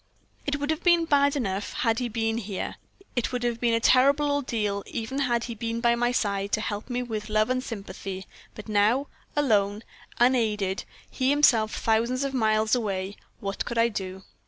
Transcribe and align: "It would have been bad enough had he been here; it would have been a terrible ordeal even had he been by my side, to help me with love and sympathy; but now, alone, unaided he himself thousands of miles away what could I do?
"It 0.47 0.59
would 0.59 0.71
have 0.71 0.83
been 0.83 1.05
bad 1.05 1.35
enough 1.35 1.73
had 1.73 1.99
he 1.99 2.09
been 2.09 2.39
here; 2.39 2.77
it 3.15 3.31
would 3.31 3.43
have 3.43 3.59
been 3.59 3.75
a 3.75 3.79
terrible 3.79 4.31
ordeal 4.31 4.83
even 4.87 5.19
had 5.19 5.43
he 5.43 5.53
been 5.53 5.79
by 5.79 5.93
my 5.93 6.11
side, 6.11 6.51
to 6.53 6.61
help 6.61 6.89
me 6.89 7.03
with 7.03 7.29
love 7.29 7.51
and 7.51 7.63
sympathy; 7.63 8.25
but 8.55 8.67
now, 8.67 9.09
alone, 9.35 9.83
unaided 10.17 10.85
he 11.11 11.29
himself 11.29 11.75
thousands 11.75 12.23
of 12.23 12.33
miles 12.33 12.73
away 12.73 13.15
what 13.41 13.63
could 13.63 13.77
I 13.77 13.89
do? 13.89 14.23